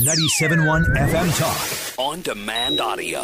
[0.00, 1.98] 97.1 FM Talk.
[1.98, 3.20] On demand audio.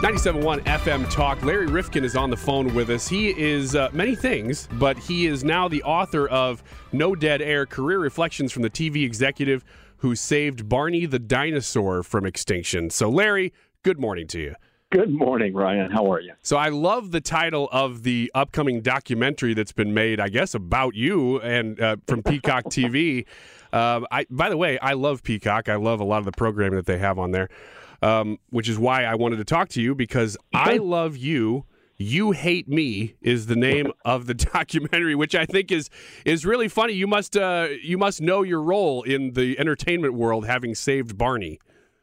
[0.00, 1.42] 97.1 FM Talk.
[1.42, 3.06] Larry Rifkin is on the phone with us.
[3.06, 7.66] He is uh, many things, but he is now the author of No Dead Air
[7.66, 9.62] Career Reflections from the TV Executive
[9.98, 12.88] Who Saved Barney the Dinosaur from Extinction.
[12.88, 14.54] So, Larry, good morning to you.
[14.90, 15.90] Good morning, Ryan.
[15.90, 16.32] How are you?
[16.40, 20.94] So I love the title of the upcoming documentary that's been made, I guess, about
[20.94, 23.26] you and uh, from Peacock TV.
[23.70, 25.68] Uh, I, by the way, I love Peacock.
[25.68, 27.50] I love a lot of the programming that they have on there,
[28.00, 31.66] um, which is why I wanted to talk to you because I love you.
[31.98, 35.90] You hate me is the name of the documentary, which I think is
[36.24, 36.94] is really funny.
[36.94, 41.60] You must uh, you must know your role in the entertainment world, having saved Barney.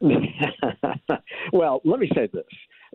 [1.52, 2.44] well, let me say this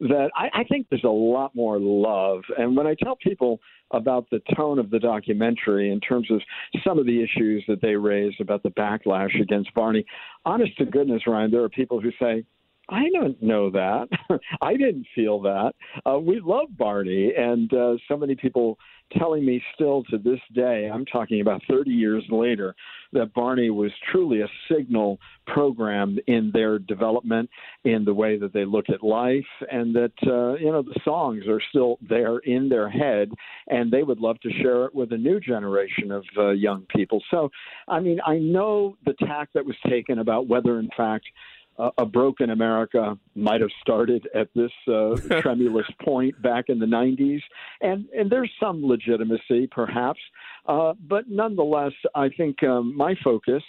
[0.02, 2.42] that I, I think there's a lot more love.
[2.58, 3.60] And when I tell people
[3.92, 6.42] about the tone of the documentary in terms of
[6.84, 10.04] some of the issues that they raise about the backlash against Barney,
[10.46, 12.44] honest to goodness, Ryan, there are people who say,
[12.90, 14.08] I don't know that.
[14.62, 15.74] I didn't feel that.
[16.06, 18.78] Uh, we love Barney, and uh, so many people
[19.18, 22.76] telling me still to this day, I'm talking about 30 years later,
[23.14, 27.50] that Barney was truly a signal program in their development,
[27.84, 31.48] in the way that they look at life, and that, uh, you know, the songs
[31.48, 33.30] are still there in their head,
[33.68, 37.22] and they would love to share it with a new generation of uh, young people.
[37.32, 37.50] So,
[37.88, 41.26] I mean, I know the tack that was taken about whether, in fact,
[41.98, 47.42] a broken America might have started at this uh, tremulous point back in the 90s,
[47.82, 50.20] and and there's some legitimacy, perhaps,
[50.68, 53.64] uh, but nonetheless, I think um, my focus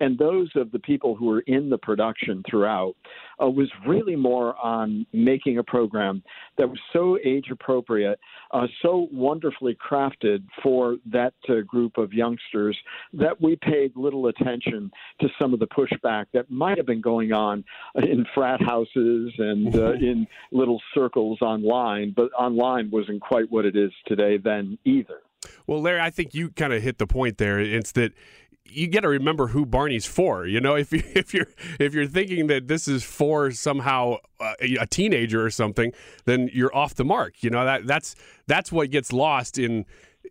[0.00, 2.94] and those of the people who were in the production throughout
[3.42, 6.22] uh, was really more on making a program
[6.58, 8.18] that was so age appropriate,
[8.52, 12.76] uh, so wonderfully crafted for that uh, group of youngsters
[13.12, 14.90] that we paid little attention
[15.20, 17.64] to some of the pushback that might have been going on
[17.96, 23.76] in frat houses and uh, in little circles online, but online wasn't quite what it
[23.76, 25.20] is today then either.
[25.66, 27.58] Well, Larry, I think you kind of hit the point there.
[27.58, 28.12] It's that
[28.66, 30.46] you got to remember who Barney's for.
[30.46, 31.48] You know, if you if you're
[31.78, 35.92] if you're thinking that this is for somehow uh, a teenager or something,
[36.24, 37.42] then you're off the mark.
[37.42, 38.14] You know that that's
[38.46, 39.84] that's what gets lost in.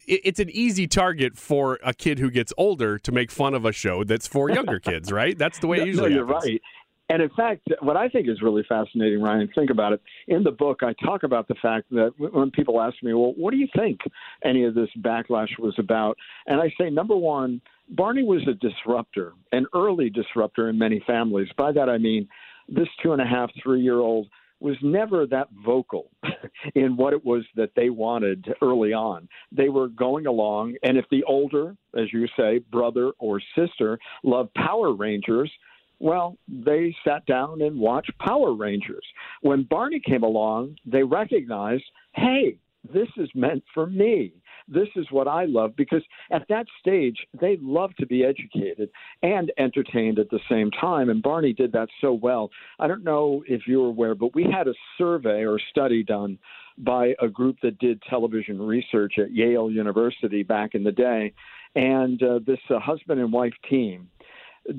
[0.07, 3.71] It's an easy target for a kid who gets older to make fun of a
[3.71, 5.37] show that's for younger kids, right?
[5.37, 6.45] That's the way it usually no, you're happens.
[6.45, 6.61] right.
[7.09, 10.01] And in fact, what I think is really fascinating, Ryan, think about it.
[10.27, 13.51] In the book, I talk about the fact that when people ask me, well, what
[13.51, 13.99] do you think
[14.43, 16.17] any of this backlash was about?
[16.47, 21.49] And I say, number one, Barney was a disruptor, an early disruptor in many families.
[21.57, 22.27] By that I mean
[22.69, 24.27] this two and a half, three year old
[24.59, 26.09] was never that vocal
[26.75, 29.27] in what it was that they wanted early on.
[29.51, 34.53] They were going along, and if the older, as you say, brother or sister loved
[34.53, 35.51] Power Rangers,
[35.99, 39.05] well, they sat down and watched Power Rangers.
[39.41, 41.83] When Barney came along, they recognized,
[42.15, 42.57] hey,
[42.93, 44.33] this is meant for me.
[44.73, 48.89] This is what I love because at that stage, they love to be educated
[49.21, 51.09] and entertained at the same time.
[51.09, 52.49] And Barney did that so well.
[52.79, 56.37] I don't know if you're aware, but we had a survey or study done
[56.77, 61.33] by a group that did television research at Yale University back in the day.
[61.75, 64.09] And uh, this uh, husband and wife team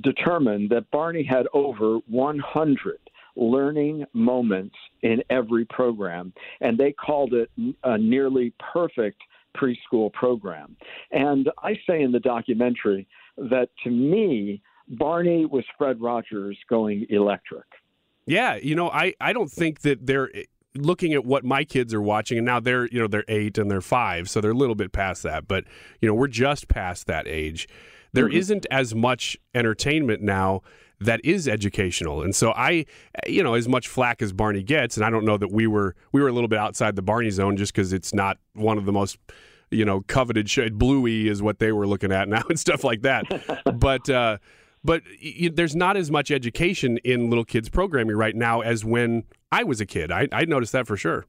[0.00, 2.98] determined that Barney had over 100
[3.36, 7.50] learning moments in every program, and they called it
[7.82, 9.20] a nearly perfect
[9.56, 10.76] preschool program.
[11.10, 13.06] And I say in the documentary
[13.36, 17.64] that to me, Barney was Fred Rogers going electric.
[18.26, 20.30] Yeah, you know, I, I don't think that they're
[20.76, 23.70] looking at what my kids are watching and now they're you know they're eight and
[23.70, 25.62] they're five so they're a little bit past that but
[26.00, 27.68] you know we're just past that age
[28.12, 28.34] There Mhm.
[28.34, 30.62] not as much entertainment now
[31.04, 32.22] that is educational.
[32.22, 32.86] And so I,
[33.26, 35.94] you know, as much flack as Barney gets, and I don't know that we were
[36.12, 38.84] we were a little bit outside the Barney zone just because it's not one of
[38.84, 39.18] the most
[39.70, 40.78] you know coveted shade.
[40.78, 43.24] Bluey is what they were looking at now and stuff like that.
[43.78, 44.38] but uh,
[44.82, 49.24] but y- there's not as much education in little kids programming right now as when
[49.50, 50.12] I was a kid.
[50.12, 51.26] I, I noticed that for sure.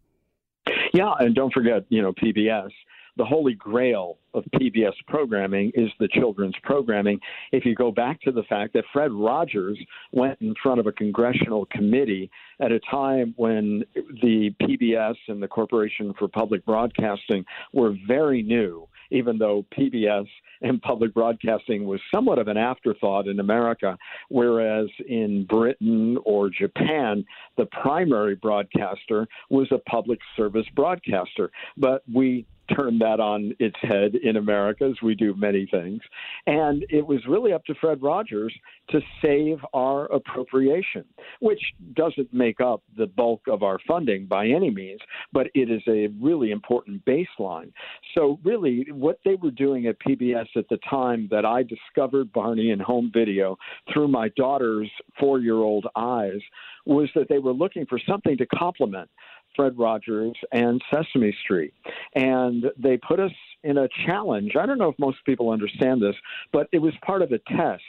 [0.93, 2.69] Yeah, and don't forget, you know, PBS.
[3.17, 7.19] The holy grail of PBS programming is the children's programming.
[7.53, 9.77] If you go back to the fact that Fred Rogers
[10.11, 12.29] went in front of a congressional committee
[12.59, 13.85] at a time when
[14.21, 20.27] the PBS and the Corporation for Public Broadcasting were very new, even though PBS
[20.61, 23.97] and public broadcasting was somewhat of an afterthought in America,
[24.29, 27.23] whereas in Britain or Japan,
[27.57, 31.51] the primary broadcaster was a public service broadcaster.
[31.77, 36.01] But we turned that on its head in America, as we do many things.
[36.47, 38.53] And it was really up to Fred Rogers
[38.89, 41.05] to save our appropriation,
[41.39, 41.61] which
[41.93, 44.99] doesn't make up the bulk of our funding by any means,
[45.33, 47.71] but it is a really important baseline.
[48.13, 52.71] So, really, what they were doing at PBS at the time that I discovered Barney
[52.71, 53.57] in home video
[53.91, 54.89] through my daughter's
[55.19, 56.41] four year old eyes
[56.85, 59.09] was that they were looking for something to complement
[59.55, 61.73] Fred Rogers and Sesame Street.
[62.15, 63.31] And they put us
[63.63, 64.53] in a challenge.
[64.59, 66.15] I don't know if most people understand this,
[66.51, 67.83] but it was part of a test.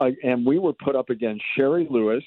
[0.00, 2.24] Uh, and we were put up against Shari Lewis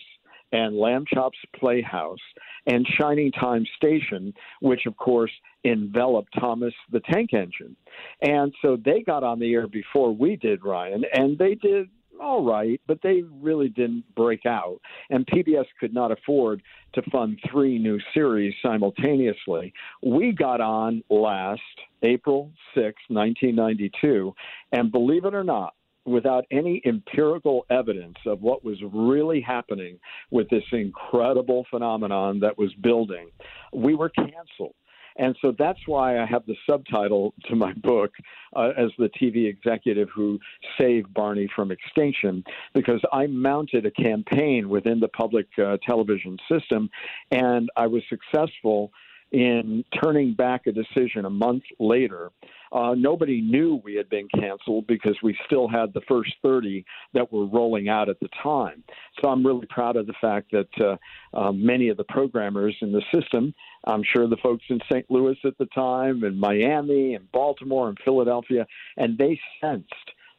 [0.52, 2.20] and Lamb Chops Playhouse
[2.68, 5.32] and Shining Time Station, which of course
[5.66, 7.76] enveloped Thomas the Tank Engine.
[8.22, 11.90] And so they got on the air before we did, Ryan, and they did
[12.22, 14.80] all right, but they really didn't break out.
[15.10, 16.62] And PBS could not afford
[16.94, 19.74] to fund three new series simultaneously.
[20.02, 21.62] We got on last
[22.02, 24.34] April 6, 1992,
[24.72, 25.74] and believe it or not,
[26.06, 29.98] without any empirical evidence of what was really happening
[30.32, 33.30] with this incredible phenomenon that was building,
[33.74, 34.76] we were canceled.
[35.18, 38.12] And so that's why I have the subtitle to my book
[38.56, 40.40] uh, as the TV executive who
[40.80, 42.44] saved Barney from extinction,
[42.74, 46.90] because I mounted a campaign within the public uh, television system,
[47.32, 48.92] and I was successful
[49.32, 52.32] in turning back a decision a month later.
[52.74, 56.84] Uh, nobody knew we had been canceled because we still had the first 30
[57.14, 58.84] that were rolling out at the time.
[59.22, 60.98] So I'm really proud of the fact that uh,
[61.38, 63.54] uh, many of the programmers in the system,
[63.86, 65.06] I'm sure the folks in St.
[65.12, 68.66] Louis at the time, and Miami, and Baltimore, and Philadelphia,
[68.98, 69.94] and they sensed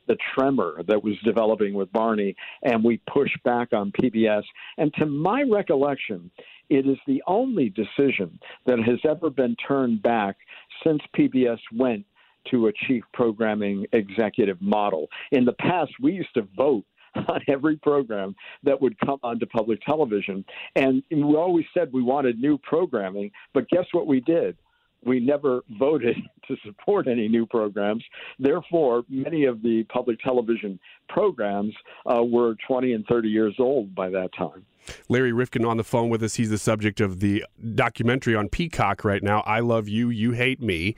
[0.06, 4.42] the tremor that was developing with Barney, and we pushed back on PBS.
[4.76, 6.31] And to my recollection,
[6.69, 10.36] it is the only decision that has ever been turned back
[10.84, 12.04] since PBS went
[12.50, 15.08] to a chief programming executive model.
[15.32, 16.85] In the past, we used to vote
[17.29, 20.44] on every program that would come onto public television.
[20.76, 24.56] And we always said we wanted new programming, but guess what we did?
[25.06, 26.16] We never voted
[26.48, 28.04] to support any new programs.
[28.38, 30.78] Therefore, many of the public television
[31.08, 31.74] programs
[32.06, 34.64] uh, were 20 and 30 years old by that time.
[35.08, 36.34] Larry Rifkin on the phone with us.
[36.34, 39.40] He's the subject of the documentary on Peacock right now.
[39.46, 40.94] I love you, you hate me.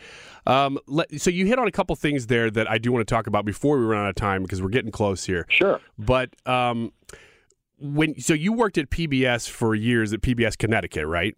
[0.46, 3.14] Um, let, so you hit on a couple things there that I do want to
[3.14, 5.46] talk about before we run out of time because we're getting close here.
[5.48, 5.80] Sure.
[5.98, 6.92] But um,
[7.78, 11.34] when so you worked at PBS for years at PBS Connecticut, right?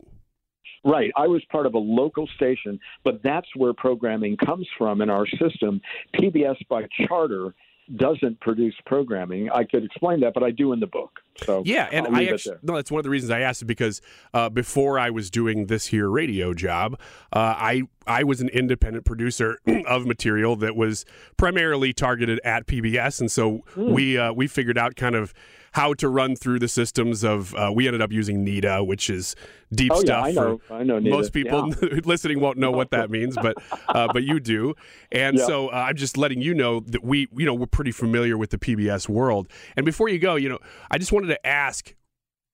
[0.88, 1.10] Right.
[1.16, 5.26] I was part of a local station, but that's where programming comes from in our
[5.26, 5.80] system.
[6.14, 7.54] PBS by charter
[7.96, 9.50] doesn't produce programming.
[9.50, 11.20] I could explain that, but I do in the book.
[11.44, 14.02] So yeah, and it actually, no, that's one of the reasons I asked because
[14.34, 16.98] uh, before I was doing this here radio job,
[17.32, 21.04] uh, I I was an independent producer of material that was
[21.36, 23.92] primarily targeted at PBS, and so Hmm.
[23.92, 25.32] we uh, we figured out kind of
[25.72, 27.54] how to run through the systems of.
[27.54, 29.34] Uh, we ended up using NETA, which is
[29.74, 30.24] deep Oh, yeah, stuff.
[30.26, 30.58] I know.
[30.58, 31.68] For I know NETA, Most people
[32.04, 33.56] listening won't know what that means, but
[33.88, 34.74] uh, but you do,
[35.12, 35.46] and Yeah.
[35.46, 38.50] so uh, I'm just letting you know that we you know we're pretty familiar with
[38.50, 39.48] the PBS world.
[39.76, 40.58] And before you go, you know,
[40.90, 41.94] I just wanted to ask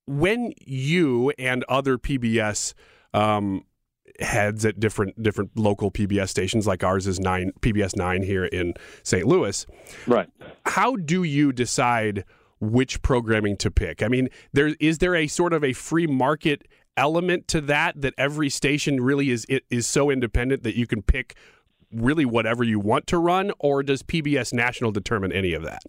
[0.06, 2.74] when you and other PBS
[3.14, 3.62] um,
[4.20, 8.74] heads at different different local PBS stations, like ours is nine PBS nine here in
[9.02, 9.26] St.
[9.26, 9.64] Louis,
[10.06, 10.28] Right.
[10.66, 12.24] how do you decide
[12.72, 14.02] which programming to pick?
[14.02, 16.66] I mean, there is there a sort of a free market
[16.96, 21.34] element to that that every station really is is so independent that you can pick
[21.92, 25.82] really whatever you want to run, or does PBS National determine any of that?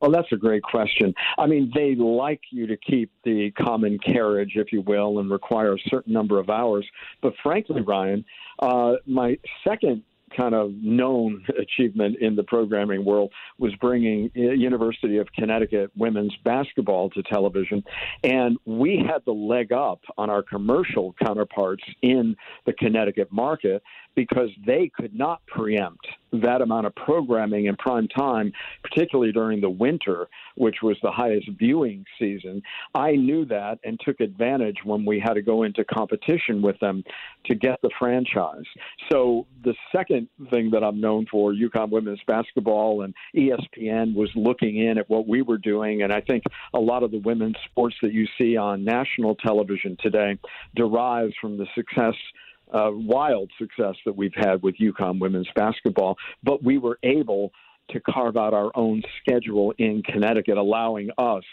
[0.00, 1.12] Well, that's a great question.
[1.38, 5.74] I mean, they like you to keep the common carriage, if you will, and require
[5.74, 6.86] a certain number of hours.
[7.20, 8.24] But frankly, Ryan,
[8.60, 10.04] uh, my second
[10.36, 16.34] kind of known achievement in the programming world was bringing uh, University of Connecticut women's
[16.44, 17.82] basketball to television,
[18.24, 23.82] and we had the leg up on our commercial counterparts in the Connecticut market
[24.14, 29.70] because they could not preempt that amount of programming in prime time, particularly during the
[29.70, 32.62] winter, which was the highest viewing season.
[32.94, 37.04] I knew that and took advantage when we had to go into competition with them
[37.46, 38.64] to get the franchise.
[39.10, 44.76] So the second thing that I'm known for, UConn women's basketball and ESPN was looking
[44.78, 46.44] in at what we were doing, and I think
[46.74, 50.38] a lot of the women's sports that you see on national television today
[50.74, 52.14] derives from the success
[52.72, 57.52] uh, wild success that we've had with UConn women's basketball, but we were able
[57.90, 61.44] to carve out our own schedule in Connecticut, allowing us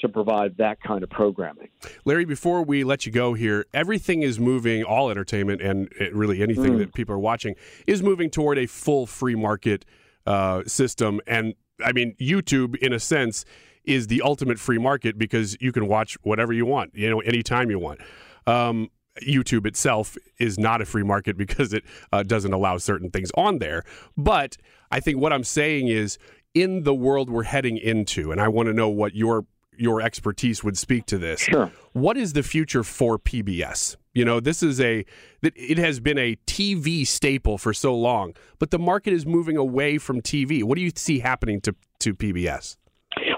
[0.00, 1.68] to provide that kind of programming.
[2.04, 6.42] Larry, before we let you go here, everything is moving, all entertainment and uh, really
[6.42, 6.78] anything mm.
[6.78, 7.54] that people are watching
[7.86, 9.84] is moving toward a full free market
[10.26, 11.20] uh, system.
[11.26, 13.44] And I mean, YouTube, in a sense,
[13.84, 17.70] is the ultimate free market because you can watch whatever you want, you know, anytime
[17.70, 18.00] you want.
[18.46, 18.88] Um,
[19.26, 23.58] YouTube itself is not a free market because it uh, doesn't allow certain things on
[23.58, 23.84] there.
[24.16, 24.56] But
[24.90, 26.18] I think what I'm saying is
[26.54, 29.44] in the world we're heading into, and I want to know what your
[29.76, 31.40] your expertise would speak to this.
[31.40, 31.72] Sure.
[31.92, 33.96] What is the future for PBS?
[34.12, 35.04] You know, this is a
[35.42, 39.98] it has been a TV staple for so long, but the market is moving away
[39.98, 40.62] from TV.
[40.62, 42.76] What do you see happening to to PBS?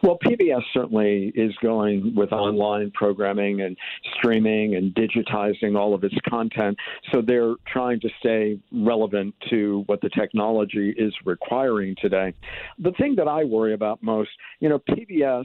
[0.03, 3.77] Well, PBS certainly is going with online programming and
[4.17, 6.77] streaming and digitizing all of its content.
[7.13, 12.35] So they're trying to stay relevant to what the technology is requiring today.
[12.81, 15.45] The thing that I worry about most, you know, PBS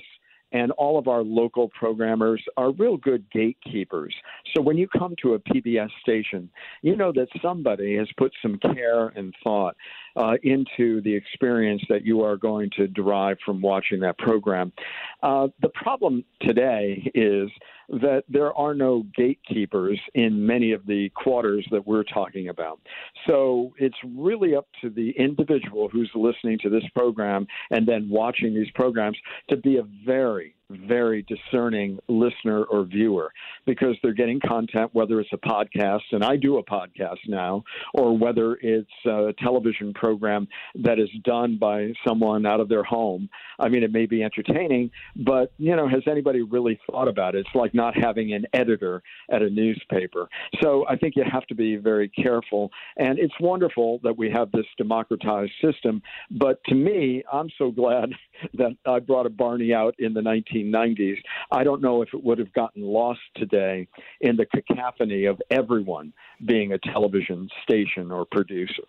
[0.58, 4.16] and all of our local programmers are real good gatekeepers.
[4.56, 6.50] So when you come to a PBS station,
[6.82, 9.76] you know that somebody has put some care and thought
[10.16, 14.74] uh, into the experience that you are going to derive from watching that program.
[15.22, 17.50] Uh, the problem today is
[17.90, 22.80] that there are no gatekeepers in many of the quarters that we're talking about.
[23.28, 28.54] So it's really up to the individual who's listening to this program and then watching
[28.54, 29.18] these programs
[29.50, 33.32] to be a very very discerning listener or viewer
[33.66, 38.18] because they're getting content, whether it's a podcast, and I do a podcast now, or
[38.18, 43.30] whether it's a television program that is done by someone out of their home.
[43.60, 47.40] I mean, it may be entertaining, but, you know, has anybody really thought about it?
[47.40, 50.28] It's like not having an editor at a newspaper.
[50.62, 52.72] So I think you have to be very careful.
[52.98, 56.02] And it's wonderful that we have this democratized system.
[56.32, 58.10] But to me, I'm so glad
[58.56, 60.22] that I brought a Barney out in the
[60.64, 61.18] 1990s.
[61.52, 63.88] I don't know if it would have gotten lost today
[64.22, 66.14] in the cacophony of everyone
[66.46, 68.84] being a television station or producer.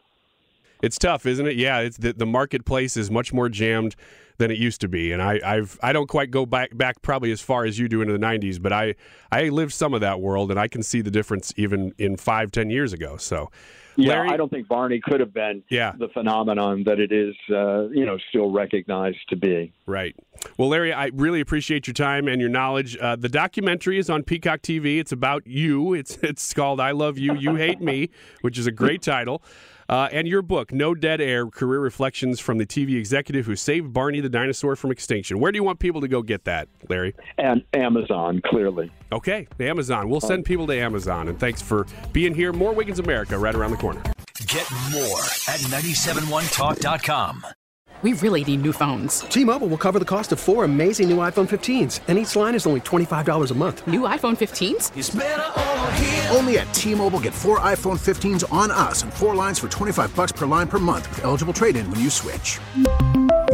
[0.82, 1.56] It's tough, isn't it?
[1.56, 3.96] Yeah, it's the, the marketplace is much more jammed
[4.38, 7.32] than it used to be, and I I've I don't quite go back back probably
[7.32, 8.94] as far as you do into the '90s, but I
[9.30, 12.50] I lived some of that world, and I can see the difference even in five
[12.50, 13.16] ten years ago.
[13.16, 13.50] So
[13.98, 15.92] yeah, Larry, I don't think Barney could have been yeah.
[15.98, 19.72] the phenomenon that it is, uh, you know, still recognized to be.
[19.86, 20.14] Right.
[20.56, 22.96] Well, Larry, I really appreciate your time and your knowledge.
[22.96, 25.00] Uh, the documentary is on Peacock TV.
[25.00, 25.94] It's about you.
[25.94, 29.42] It's it's called "I Love You, You Hate Me," which is a great title.
[29.88, 33.92] Uh, and your book, No Dead Air Career Reflections from the TV Executive Who Saved
[33.92, 35.38] Barney the Dinosaur from Extinction.
[35.38, 37.14] Where do you want people to go get that, Larry?
[37.36, 38.90] And Amazon, clearly.
[39.12, 40.08] Okay, Amazon.
[40.08, 41.28] We'll send people to Amazon.
[41.28, 42.52] And thanks for being here.
[42.52, 44.02] More Wiggins America right around the corner.
[44.46, 47.44] Get more at 971talk.com.
[48.00, 49.20] We really need new phones.
[49.22, 52.54] T Mobile will cover the cost of four amazing new iPhone 15s, and each line
[52.54, 53.84] is only $25 a month.
[53.88, 56.32] New iPhone 15s?
[56.36, 60.14] Only at T Mobile get four iPhone 15s on us and four lines for 25
[60.14, 62.60] bucks per line per month with eligible trade in when you switch.